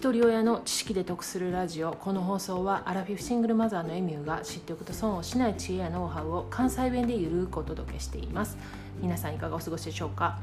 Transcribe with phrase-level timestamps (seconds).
[0.00, 1.92] 一人親の知識で得するラジオ。
[1.92, 8.56] この放送はアラフィフシングルマザーのエミューが知っておくと損をしない知恵やノウハウを関西弁でゆるくお届けしています。
[9.02, 10.38] 皆さんいかがお過ごしでしょうか？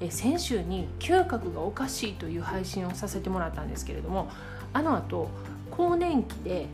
[0.00, 4.28] え先週に嗅覚がおかしいという配信をさせてもらったんですけれども
[4.72, 5.28] あの後
[5.70, 6.66] 更年期で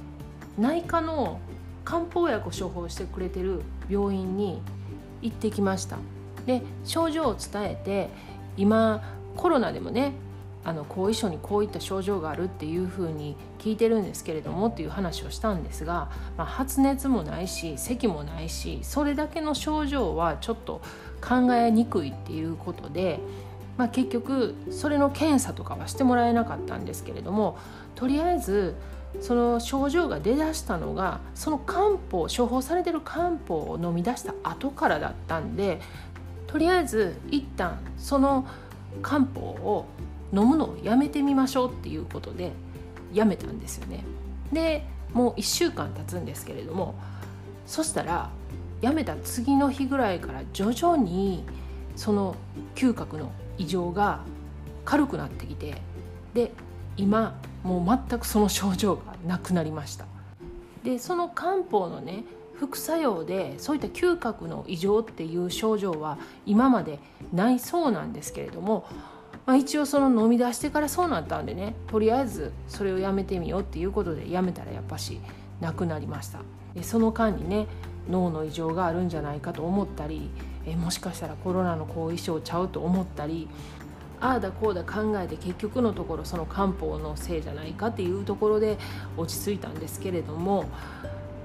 [0.57, 1.39] 内科の
[1.85, 3.61] 漢方薬を処方してくれてる
[3.91, 4.63] 病院に
[5.21, 5.99] 行ってきました。
[6.47, 8.09] で症状を伝えて
[8.57, 9.03] 今
[9.37, 10.15] コロナでもね
[10.65, 20.81] あの後遺症にこういった症状があるっていうふうに聞いてるんですけれどもっていう話をしたんですが、まあ、発熱もないし咳もないしそれだけの症状はちょっと
[21.21, 23.19] 考えにくいっていうことで、
[23.77, 27.59] まあ、結局それの検査とかはしてもらえなかったんですけれども
[27.97, 28.77] とりあえず
[29.21, 35.81] その症状が出だしたのがその漢方処方されてる漢方を飲み出した後からだったんで
[36.47, 38.47] とりあえず一旦その
[39.01, 39.87] 漢方を
[40.33, 42.53] 飲むのをやめてみましょうっていうことで
[43.13, 44.05] やめたんですよね。
[44.53, 46.95] でもう1週間経つんですけれども
[47.67, 48.31] そしたら
[48.81, 51.45] やめた次の日ぐらいから徐々に
[51.97, 52.35] その
[52.75, 54.21] 嗅覚の異常が
[54.85, 55.81] 軽くなってきて
[56.35, 56.53] で
[56.97, 60.07] 今もう全くその症状がなくなりました
[60.83, 62.25] でその漢方のね
[62.59, 66.99] 副作用でそういった嗅覚の異常っていう症状は今まで
[67.33, 68.87] ないそうなんですけれども、
[69.45, 75.21] まあ、一応その飲み出してからそうなったんでねとりあえずそれをやめてみようっていうことでやめたらやっぱし
[75.61, 76.41] なくなりました
[76.75, 77.67] でその間にね
[78.09, 80.31] 脳の異常があるんじゃないかと思ったり
[80.67, 83.49] えもしかしたらコロナの後遺症ちゃうと思ったり
[84.21, 88.79] ああだこうだ考えて結局のところその漢方のせいじゃないかっていうところで
[89.17, 90.67] 落ち着いたんですけれども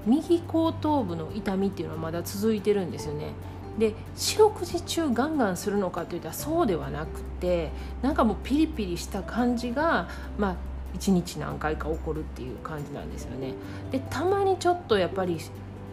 [0.06, 3.32] 右後頭部の痛みっていうのはまだ続いてるんですよね。
[3.78, 7.70] で四六時中ガンガンするのかといったらそうではなくて
[8.02, 10.56] なんかもうピリピリした感じがまあ
[10.98, 13.54] 1日何回か起こるっていう感じなんですよね。
[13.90, 15.38] でたまにちょっとやっぱり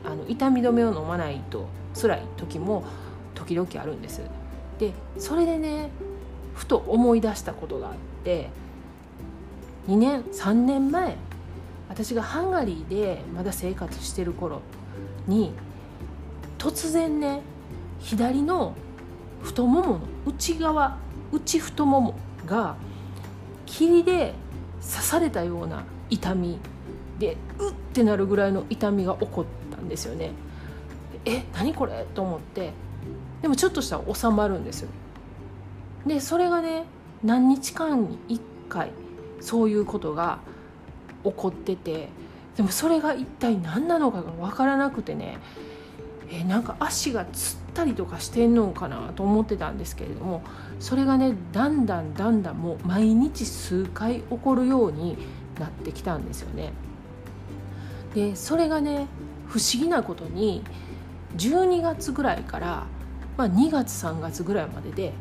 [0.03, 2.83] あの痛み止めを飲まないと辛い時も
[3.35, 4.21] 時々あるんです。
[4.79, 5.89] でそれでね
[6.55, 7.93] ふと思い出したことがあっ
[8.23, 8.49] て
[9.87, 11.17] 2年3年前
[11.89, 14.61] 私がハンガリーでまだ生活してる頃
[15.27, 15.53] に
[16.57, 17.41] 突然ね
[18.05, 18.75] 左の
[19.41, 20.97] 太ももの内側
[21.31, 22.75] 内太ももが
[23.65, 24.35] 霧で
[24.79, 26.59] 刺されたような痛み
[27.17, 29.45] でうってなるぐらいの痛みが起こっ
[29.75, 30.31] たんですよね。
[31.25, 32.05] え何これ？
[32.13, 32.73] と思って
[33.41, 34.89] でもちょっとしたら収まるんですよ。
[36.05, 36.83] でそれがね
[37.23, 38.39] 何日間に1
[38.69, 38.91] 回
[39.41, 40.37] そういうことが
[41.23, 42.09] 起こってて
[42.55, 45.39] でもそれが一体何なのかが分からなくてね
[46.31, 50.41] えなんか足がつったりとかしてんのかなと思ってたんですけれども
[50.79, 55.17] それがねだんだんだんだんもう毎日数回起こるように
[55.59, 56.73] なってきたんですよね。
[58.13, 59.07] でそれがね
[59.47, 60.63] 不思議なことに
[61.37, 62.85] 12月ぐらいから、
[63.37, 65.13] まあ、2月3月ぐらいまでで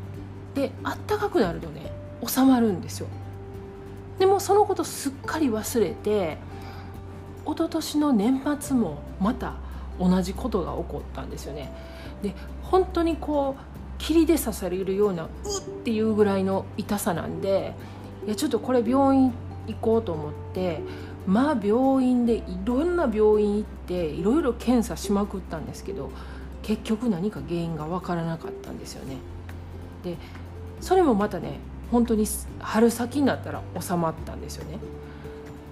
[0.54, 1.92] であったかくなるとね
[2.24, 3.08] 収まるんですよ。
[4.18, 6.38] でもそのことすっかり忘れて
[7.44, 9.54] 一昨年の年末もまた
[9.98, 11.72] 同じことが起こったんですよね。
[12.22, 13.62] で本当にこう
[13.98, 15.30] 霧で刺されるようなうっ
[15.84, 17.74] ていうぐらいの痛さなんで
[18.26, 19.32] いやちょっとこれ病院
[19.66, 20.80] 行こうと思って
[21.26, 26.10] まあ病院でいろんな病院行っていろいろ検査しまくったんですけど
[26.62, 29.16] 結局何か原因が分からなかったんですよね。
[30.02, 30.16] で
[30.80, 31.58] それもまたね
[31.90, 32.26] 本当に
[32.58, 34.78] 春先になったら収まったんですよね。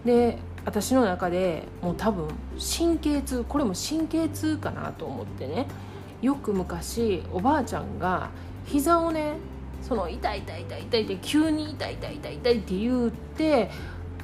[0.05, 2.29] で私の中でもう多分
[2.59, 5.67] 神経痛これも神経痛かなと思ってね
[6.21, 8.31] よく昔おばあちゃんが
[8.65, 9.35] 膝をね
[9.83, 13.71] その痛い痛い痛い痛いって急に痛い痛い痛い痛いって言って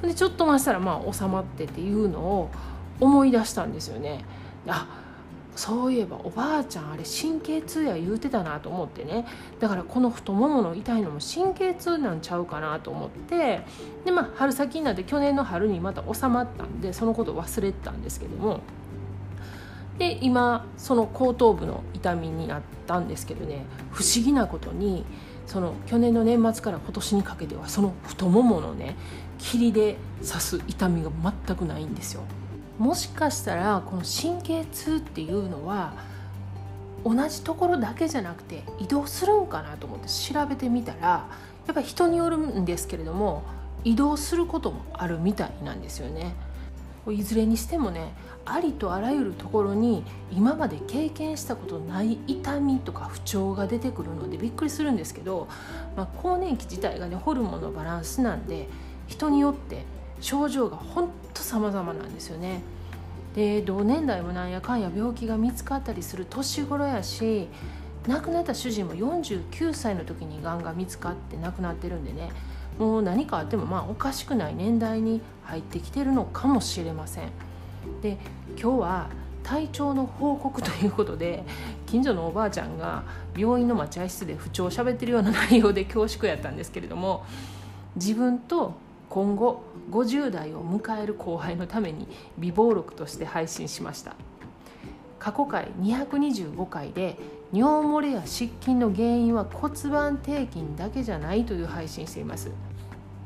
[0.01, 2.49] でちょっと待したらまあ収まってっていうのを
[3.01, 4.23] 思い出したんですよね。
[4.67, 4.87] あ
[5.55, 9.25] そういえばおばあちゃんあれ神経痛や言うてたなと思ってね。
[9.59, 13.65] だからこの太ももの痛いのも神経痛なんちゃうかなと思って。
[14.05, 18.61] でまあ春先になって去年の春にまた収まったんでそのこと忘れてたんですけども。
[19.97, 23.65] で今その後頭部の痛みになったんですけどね。
[23.91, 25.05] 不思議なことに
[25.45, 28.95] その去年の年末から今年にかけてはその太もものね
[29.39, 31.09] 霧で刺す痛みが
[31.45, 32.21] 全くないんですよ。
[32.79, 35.93] もしかしたらこの神経痛っていうのは
[37.03, 41.27] 同じところだけじゃなくて移動するんかなと思って調べてみたら
[41.67, 43.43] やっぱり人によるんですけれども
[43.83, 46.33] 移動することもあるみたいなんですよね。
[47.09, 48.13] いずれにしてもね
[48.45, 55.47] ありとあらゆるところに今まで経験したことない痛みとか不調が出てくるのでびっくりするんですけど、
[55.95, 58.67] まあ、更年期自体がねホルモンのバランスなんで
[59.07, 59.85] 人によって
[60.21, 62.61] 症状がほんと様々なんですよね。
[63.35, 67.47] で同年代もなんやかんや病気が見つかったりする年頃やし
[68.07, 72.31] 亡くなった主人も49歳の時にがんが見つかって亡くなってるんでね
[72.79, 77.29] もう何かあってもまあおかしくない年代に入ってきてるのかもしれません。
[78.01, 78.17] で
[78.59, 79.09] 今日は
[79.43, 81.43] 体調の報告ということで
[81.87, 83.03] 近所のおばあちゃんが
[83.35, 87.25] 病院の待合室で不調を喋ってるような内容で恐縮やったんですけれども
[87.95, 88.73] 自分と
[89.09, 92.07] 今後50代を迎える後輩のために
[92.37, 94.15] 備忘録として配信しました。
[95.17, 97.17] 過去回225回で
[97.51, 102.51] 尿漏れや失禁の原因は骨盤底筋だけじゃないという配信しています。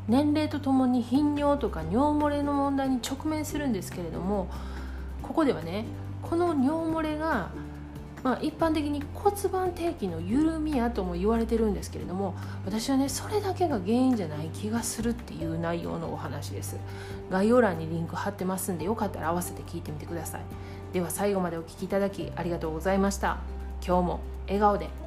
[0.08, 4.50] 年齢とともに頻尿とか尿漏れの問題に直面するんですけれども
[5.22, 5.86] ここではね
[6.22, 7.52] この尿漏れが
[8.24, 12.36] まあ、一般的に骨盤底筋の緩みやとも言われてるんですけれども
[12.66, 16.78] 私はねそれだけが原因じゃない気がするっていう内容のお話です。
[17.30, 20.42] 概要欄にリンク貼ってますんでよかったら合わせて聞いてみてください。
[20.94, 23.40] では最後までお聴きいただきありがとうございました。
[23.86, 25.03] 今日も笑顔で。